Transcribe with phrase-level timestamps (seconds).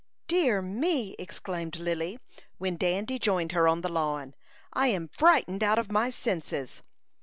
[0.25, 2.17] "Dear me!" exclaimed Lily,
[2.57, 4.33] when Dandy joined her on the lawn;
[4.73, 6.81] "I am frightened out of my senses."